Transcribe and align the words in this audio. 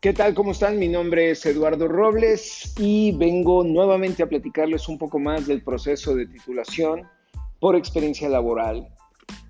¿Qué 0.00 0.14
tal? 0.14 0.32
¿Cómo 0.32 0.52
están? 0.52 0.78
Mi 0.78 0.88
nombre 0.88 1.30
es 1.30 1.44
Eduardo 1.44 1.86
Robles 1.86 2.72
y 2.78 3.12
vengo 3.12 3.62
nuevamente 3.64 4.22
a 4.22 4.28
platicarles 4.30 4.88
un 4.88 4.96
poco 4.96 5.18
más 5.18 5.46
del 5.46 5.62
proceso 5.62 6.14
de 6.14 6.26
titulación 6.26 7.02
por 7.58 7.76
experiencia 7.76 8.26
laboral. 8.30 8.88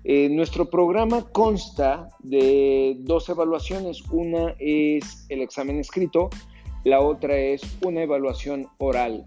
Eh, 0.03 0.27
nuestro 0.27 0.69
programa 0.69 1.25
consta 1.31 2.09
de 2.19 2.97
dos 2.99 3.29
evaluaciones. 3.29 4.03
Una 4.11 4.53
es 4.59 5.25
el 5.29 5.41
examen 5.41 5.79
escrito, 5.79 6.29
la 6.83 6.99
otra 6.99 7.37
es 7.37 7.61
una 7.85 8.01
evaluación 8.01 8.67
oral. 8.77 9.23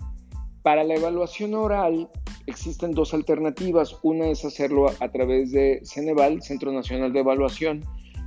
Para 0.61 0.84
la 0.84 0.97
evaluación 0.97 1.55
oral 1.55 2.11
existen 2.47 2.92
dos 2.92 3.14
alternativas. 3.14 3.97
Una 4.02 4.28
es 4.28 4.45
hacerlo 4.45 4.88
a 5.00 5.09
través 5.11 5.52
de 5.52 5.80
Ceneval, 5.84 6.42
Centro 6.42 6.70
Nacional 6.70 7.14
de 7.14 7.20
Evaluación, 7.20 7.83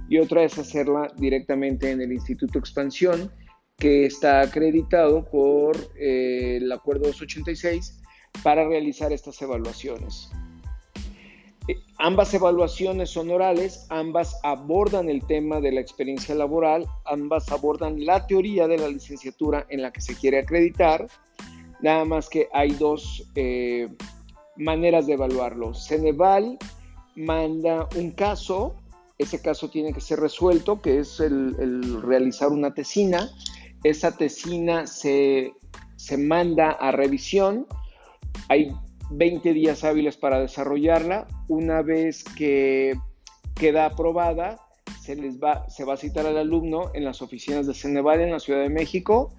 y 0.09 0.19
otra 0.19 0.43
es 0.43 0.57
hacerla 0.57 1.11
directamente 1.17 1.91
en 1.91 2.01
el 2.01 2.13
Instituto 2.13 2.59
Expansión, 2.59 3.31
que 3.77 4.05
está 4.05 4.41
acreditado 4.41 5.25
por 5.25 5.75
eh, 5.99 6.57
el 6.57 6.71
Acuerdo 6.71 7.07
286 7.07 8.01
para 8.43 8.67
realizar 8.67 9.11
estas 9.11 9.41
evaluaciones. 9.41 10.29
Eh, 11.67 11.75
ambas 11.99 12.33
evaluaciones 12.33 13.09
son 13.09 13.29
orales, 13.29 13.85
ambas 13.89 14.39
abordan 14.43 15.09
el 15.09 15.25
tema 15.25 15.59
de 15.59 15.73
la 15.73 15.81
experiencia 15.81 16.33
laboral, 16.33 16.85
ambas 17.05 17.51
abordan 17.51 18.05
la 18.05 18.25
teoría 18.25 18.67
de 18.67 18.77
la 18.77 18.87
licenciatura 18.87 19.65
en 19.69 19.81
la 19.81 19.91
que 19.91 20.01
se 20.01 20.15
quiere 20.15 20.39
acreditar, 20.39 21.07
nada 21.81 22.05
más 22.05 22.29
que 22.29 22.47
hay 22.53 22.71
dos 22.71 23.29
eh, 23.35 23.87
maneras 24.55 25.07
de 25.07 25.13
evaluarlo. 25.13 25.73
Ceneval 25.73 26.57
manda 27.15 27.87
un 27.95 28.11
caso 28.11 28.75
ese 29.17 29.41
caso 29.41 29.69
tiene 29.69 29.93
que 29.93 30.01
ser 30.01 30.19
resuelto, 30.19 30.81
que 30.81 30.99
es 30.99 31.19
el, 31.19 32.01
realizar 32.01 32.49
una 32.49 32.73
tesina. 32.73 33.29
Esa 33.83 34.15
tesina 34.15 34.85
se, 34.85 35.53
manda 36.17 36.71
a 36.71 36.91
revisión. 36.91 37.65
Hay 38.49 38.71
20 39.11 39.53
días 39.53 39.83
hábiles 39.83 40.17
para 40.17 40.39
desarrollarla. 40.39 41.27
Una 41.47 41.81
vez 41.81 42.23
que 42.23 42.95
queda 43.55 43.85
aprobada, 43.85 44.59
se, 45.01 45.15
les 45.15 45.39
va, 45.39 45.67
se 45.69 45.83
va 45.83 45.95
a 45.95 45.97
citar 45.97 46.27
al 46.27 46.37
alumno 46.37 46.91
en 46.93 47.03
las 47.03 47.21
oficinas 47.21 47.65
de 47.65 47.73
Ceneval 47.73 48.21
en 48.21 48.31
la 48.31 48.39
Ciudad 48.39 48.61
de 48.61 48.69
México 48.69 49.33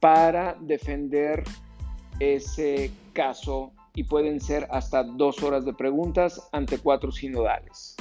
para 0.00 0.56
defender 0.60 1.44
ese 2.20 2.90
caso 3.14 3.72
y 3.94 4.04
pueden 4.04 4.40
ser 4.40 4.66
hasta 4.70 5.02
dos 5.02 5.42
horas 5.42 5.64
de 5.64 5.72
preguntas 5.72 6.46
ante 6.52 6.78
cuatro 6.78 7.10
sinodales. 7.10 7.96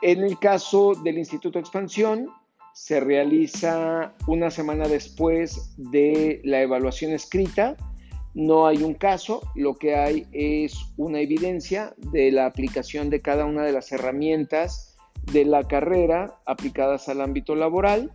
En 0.00 0.22
el 0.22 0.38
caso 0.38 0.92
del 0.94 1.18
Instituto 1.18 1.58
Expansión, 1.58 2.28
se 2.72 3.00
realiza 3.00 4.14
una 4.28 4.52
semana 4.52 4.86
después 4.86 5.74
de 5.76 6.40
la 6.44 6.62
evaluación 6.62 7.12
escrita. 7.12 7.76
No 8.34 8.68
hay 8.68 8.84
un 8.84 8.94
caso, 8.94 9.42
lo 9.56 9.74
que 9.74 9.96
hay 9.96 10.24
es 10.30 10.76
una 10.96 11.18
evidencia 11.18 11.94
de 11.96 12.30
la 12.30 12.46
aplicación 12.46 13.10
de 13.10 13.20
cada 13.20 13.44
una 13.44 13.64
de 13.64 13.72
las 13.72 13.90
herramientas 13.90 14.96
de 15.32 15.44
la 15.44 15.64
carrera 15.66 16.38
aplicadas 16.46 17.08
al 17.08 17.20
ámbito 17.20 17.56
laboral. 17.56 18.12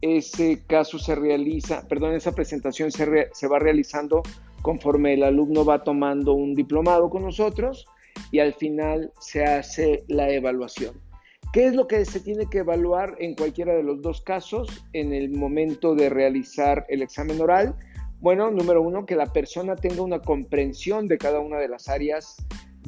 Ese 0.00 0.62
caso 0.66 0.98
se 0.98 1.14
realiza, 1.14 1.86
perdón, 1.86 2.14
esa 2.14 2.32
presentación 2.32 2.90
se, 2.90 3.28
se 3.34 3.46
va 3.46 3.58
realizando 3.58 4.22
conforme 4.62 5.12
el 5.12 5.24
alumno 5.24 5.66
va 5.66 5.84
tomando 5.84 6.32
un 6.32 6.54
diplomado 6.54 7.10
con 7.10 7.22
nosotros 7.22 7.86
y 8.30 8.40
al 8.40 8.54
final 8.54 9.12
se 9.20 9.44
hace 9.44 10.04
la 10.08 10.30
evaluación. 10.30 10.94
¿Qué 11.52 11.66
es 11.66 11.74
lo 11.74 11.86
que 11.86 12.04
se 12.06 12.20
tiene 12.20 12.46
que 12.48 12.58
evaluar 12.58 13.16
en 13.18 13.34
cualquiera 13.34 13.74
de 13.74 13.82
los 13.82 14.00
dos 14.00 14.22
casos 14.22 14.86
en 14.94 15.12
el 15.12 15.30
momento 15.30 15.94
de 15.94 16.08
realizar 16.08 16.86
el 16.88 17.02
examen 17.02 17.40
oral? 17.40 17.76
Bueno, 18.20 18.50
número 18.50 18.80
uno, 18.80 19.04
que 19.04 19.16
la 19.16 19.26
persona 19.26 19.76
tenga 19.76 20.00
una 20.02 20.20
comprensión 20.20 21.08
de 21.08 21.18
cada 21.18 21.40
una 21.40 21.58
de 21.58 21.68
las 21.68 21.88
áreas 21.88 22.36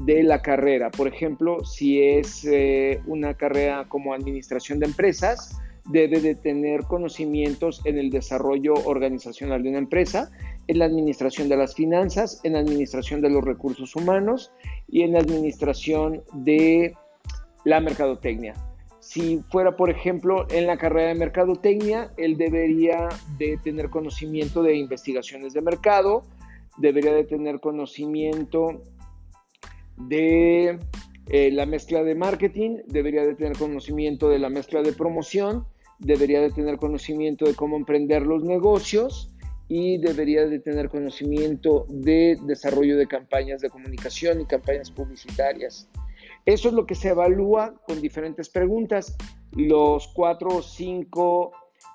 de 0.01 0.23
la 0.23 0.41
carrera. 0.41 0.91
Por 0.91 1.09
ejemplo, 1.09 1.65
si 1.65 2.03
es 2.03 2.45
eh, 2.45 3.01
una 3.07 3.35
carrera 3.35 3.85
como 3.89 4.15
administración 4.15 4.79
de 4.79 4.87
empresas, 4.87 5.59
debe 5.91 6.21
de 6.21 6.35
tener 6.35 6.85
conocimientos 6.85 7.83
en 7.85 7.99
el 7.99 8.11
desarrollo 8.11 8.75
organizacional 8.85 9.63
de 9.63 9.69
una 9.69 9.79
empresa, 9.79 10.31
en 10.67 10.79
la 10.79 10.87
administración 10.87 11.49
de 11.49 11.57
las 11.57 11.75
finanzas, 11.75 12.41
en 12.43 12.55
la 12.55 12.61
administración 12.61 13.21
de 13.21 13.31
los 13.31 13.45
recursos 13.45 13.95
humanos 13.97 14.53
y 14.89 15.03
en 15.03 15.13
la 15.13 15.21
administración 15.21 16.23
de 16.33 16.95
la 17.65 17.81
mercadotecnia. 17.81 18.55
Si 19.01 19.43
fuera, 19.51 19.77
por 19.77 19.91
ejemplo, 19.91 20.47
en 20.51 20.67
la 20.67 20.79
carrera 20.79 21.09
de 21.09 21.15
mercadotecnia, 21.15 22.13
él 22.17 22.39
debería 22.39 23.09
de 23.37 23.59
tener 23.63 23.91
conocimiento 23.91 24.63
de 24.63 24.77
investigaciones 24.77 25.53
de 25.53 25.61
mercado, 25.61 26.23
debería 26.79 27.13
de 27.13 27.25
tener 27.25 27.61
conocimiento 27.61 28.83
de 29.97 30.79
eh, 31.27 31.51
la 31.53 31.67
mezcla 31.67 32.03
de 32.03 32.15
marketing, 32.15 32.79
debería 32.87 33.27
de 33.27 33.35
tener 33.35 33.59
conocimiento 33.59 34.31
de 34.31 34.39
la 34.39 34.49
mezcla 34.49 34.83
de 34.83 34.93
promoción, 34.93 35.67
debería 35.99 36.41
de 36.41 36.51
tener 36.51 36.79
conocimiento 36.79 37.45
de 37.45 37.55
cómo 37.55 37.77
emprender 37.77 38.23
los 38.23 38.43
negocios 38.43 39.34
y 39.69 39.99
debería 39.99 40.47
de 40.47 40.59
tener 40.59 40.89
conocimiento 40.89 41.87
de 41.89 42.39
desarrollo 42.43 42.97
de 42.97 43.07
campañas 43.07 43.61
de 43.61 43.71
comunicación 43.71 44.41
y 44.41 44.47
campañas 44.47 44.91
publicitarias. 44.91 45.89
Eso 46.47 46.69
es 46.69 46.75
lo 46.75 46.87
que 46.87 46.95
se 46.95 47.09
evalúa 47.09 47.75
con 47.87 48.01
diferentes 48.01 48.51
preguntas. 48.51 49.17
Los 49.53 50.09
cuatro 50.09 50.57
o 50.57 50.63
cinco 50.63 51.53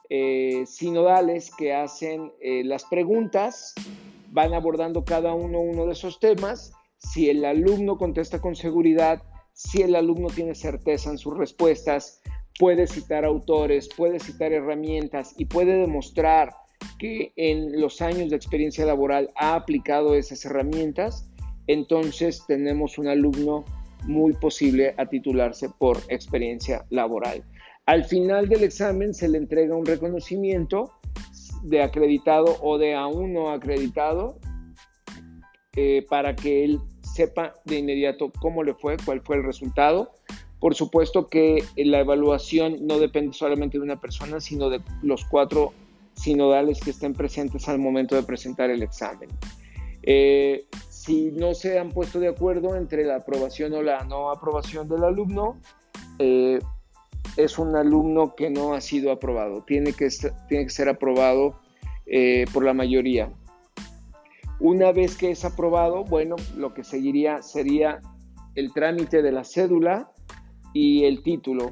eh, 0.10 0.64
sinodales 0.66 1.52
que 1.56 1.74
hacen 1.74 2.32
eh, 2.42 2.64
las 2.64 2.86
preguntas 2.86 3.76
van 4.32 4.54
abordando 4.54 5.06
cada 5.06 5.34
uno 5.34 5.60
uno 5.60 5.86
de 5.86 5.94
esos 5.94 6.20
temas. 6.20 6.74
Si 6.98 7.30
el 7.30 7.46
alumno 7.46 7.98
contesta 7.98 8.42
con 8.42 8.56
seguridad, 8.56 9.22
si 9.54 9.84
el 9.84 9.96
alumno 9.96 10.30
tiene 10.30 10.56
certeza 10.56 11.12
en 11.12 11.18
sus 11.20 11.38
respuestas, 11.38 12.22
puede 12.58 12.88
citar 12.88 13.26
autores, 13.26 13.88
puede 13.96 14.20
citar 14.20 14.52
herramientas 14.52 15.34
y 15.38 15.46
puede 15.46 15.74
demostrar 15.80 16.56
que 17.00 17.32
en 17.36 17.82
los 17.82 18.02
años 18.02 18.30
de 18.30 18.36
experiencia 18.36 18.86
laboral 18.86 19.30
ha 19.36 19.56
aplicado 19.56 20.14
esas 20.14 20.46
herramientas, 20.46 21.28
entonces 21.66 22.44
tenemos 22.48 22.98
un 22.98 23.08
alumno 23.08 23.66
muy 24.04 24.34
posible 24.34 24.94
a 24.98 25.08
titularse 25.08 25.70
por 25.80 25.98
experiencia 26.10 26.86
laboral. 26.90 27.44
Al 27.86 28.06
final 28.06 28.48
del 28.50 28.64
examen 28.64 29.14
se 29.14 29.30
le 29.30 29.40
entrega 29.40 29.76
un 29.76 29.86
reconocimiento 29.86 30.92
de 31.64 31.82
acreditado 31.82 32.58
o 32.62 32.78
de 32.78 32.94
aún 32.94 33.34
no 33.34 33.50
acreditado 33.50 34.40
eh, 35.76 36.06
para 36.10 36.36
que 36.36 36.64
él 36.64 36.80
sepa 37.02 37.54
de 37.66 37.80
inmediato 37.80 38.32
cómo 38.40 38.64
le 38.64 38.74
fue, 38.74 38.98
cuál 39.04 39.22
fue 39.22 39.38
el 39.38 39.44
resultado. 39.44 40.12
Por 40.60 40.76
supuesto 40.76 41.28
que 41.28 41.64
la 41.78 42.00
evaluación 42.00 42.76
no 42.82 43.00
depende 43.00 43.34
solamente 43.34 43.78
de 43.78 43.84
una 43.84 44.00
persona, 44.00 44.40
sino 44.42 44.70
de 44.70 44.82
los 45.02 45.26
cuatro 45.26 45.74
sinodales 46.20 46.80
que 46.80 46.92
estén 46.92 47.14
presentes 47.14 47.68
al 47.70 47.80
momento 47.80 48.16
de 48.16 48.24
presentar 48.24 48.70
el 48.70 48.84
examen. 48.84 49.30
Eh, 50.04 50.66
si 50.90 51.32
no 51.32 51.54
se 51.54 51.80
han 51.80 51.90
puesto 51.90 52.20
de 52.20 52.28
acuerdo 52.28 52.76
entre 52.76 53.06
la 53.06 53.18
aprobación 53.18 53.74
o 53.74 53.82
la 53.82 54.04
no 54.04 54.32
aprobación 54.32 54.88
del 54.90 55.04
alumno, 55.04 55.60
eh, 56.20 56.60
es 57.38 57.58
un 57.58 57.76
alumno 57.76 58.36
que 58.36 58.50
no 58.50 58.74
ha 58.74 58.82
sido 58.82 59.12
aprobado. 59.12 59.64
Tiene 59.64 59.94
que, 59.94 60.10
tiene 60.48 60.66
que 60.66 60.70
ser 60.70 60.90
aprobado 60.90 61.60
eh, 62.06 62.46
por 62.54 62.66
la 62.66 62.74
mayoría. 62.74 63.32
Una 64.60 64.92
vez 64.92 65.16
que 65.16 65.32
es 65.32 65.46
aprobado, 65.46 66.04
bueno, 66.04 66.36
lo 66.58 66.74
que 66.74 66.84
seguiría 66.84 67.42
sería 67.42 68.02
el 68.56 68.74
trámite 68.74 69.22
de 69.22 69.32
la 69.32 69.46
cédula 69.46 70.12
y 70.74 71.06
el 71.06 71.24
título. 71.24 71.72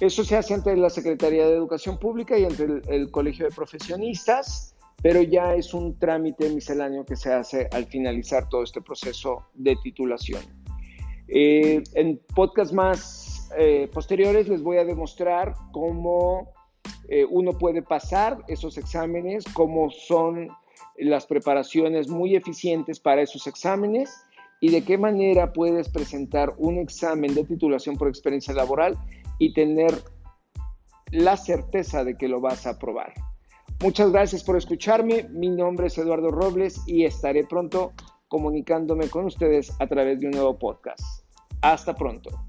Eso 0.00 0.24
se 0.24 0.36
hace 0.36 0.54
entre 0.54 0.76
la 0.76 0.90
Secretaría 0.90 1.46
de 1.46 1.54
Educación 1.54 1.98
Pública 1.98 2.38
y 2.38 2.44
entre 2.44 2.82
el 2.88 3.10
Colegio 3.10 3.46
de 3.46 3.54
Profesionistas 3.54 4.74
pero 5.02 5.22
ya 5.22 5.54
es 5.54 5.74
un 5.74 5.98
trámite 5.98 6.48
misceláneo 6.50 7.04
que 7.04 7.16
se 7.16 7.32
hace 7.32 7.68
al 7.72 7.86
finalizar 7.86 8.48
todo 8.48 8.62
este 8.62 8.80
proceso 8.80 9.44
de 9.54 9.76
titulación. 9.76 10.42
Eh, 11.28 11.82
en 11.94 12.20
podcast 12.34 12.72
más 12.72 13.50
eh, 13.56 13.88
posteriores 13.92 14.48
les 14.48 14.62
voy 14.62 14.78
a 14.78 14.84
demostrar 14.84 15.54
cómo 15.72 16.52
eh, 17.08 17.24
uno 17.28 17.52
puede 17.52 17.82
pasar 17.82 18.38
esos 18.48 18.76
exámenes, 18.76 19.44
cómo 19.52 19.90
son 19.90 20.48
las 20.96 21.26
preparaciones 21.26 22.08
muy 22.08 22.34
eficientes 22.34 22.98
para 22.98 23.22
esos 23.22 23.46
exámenes 23.46 24.10
y 24.60 24.70
de 24.70 24.82
qué 24.84 24.98
manera 24.98 25.52
puedes 25.52 25.88
presentar 25.88 26.54
un 26.58 26.78
examen 26.78 27.34
de 27.34 27.44
titulación 27.44 27.96
por 27.96 28.08
experiencia 28.08 28.54
laboral 28.54 28.96
y 29.38 29.52
tener 29.52 29.94
la 31.10 31.36
certeza 31.36 32.04
de 32.04 32.16
que 32.16 32.28
lo 32.28 32.40
vas 32.40 32.66
a 32.66 32.70
aprobar. 32.70 33.14
Muchas 33.80 34.10
gracias 34.10 34.42
por 34.42 34.56
escucharme. 34.56 35.28
Mi 35.30 35.50
nombre 35.50 35.86
es 35.86 35.98
Eduardo 35.98 36.30
Robles 36.30 36.80
y 36.86 37.04
estaré 37.04 37.44
pronto 37.44 37.92
comunicándome 38.26 39.08
con 39.08 39.24
ustedes 39.24 39.72
a 39.78 39.86
través 39.86 40.20
de 40.20 40.26
un 40.26 40.32
nuevo 40.32 40.58
podcast. 40.58 41.00
Hasta 41.62 41.94
pronto. 41.94 42.47